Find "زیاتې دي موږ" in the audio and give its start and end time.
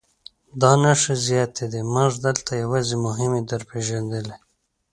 1.27-2.11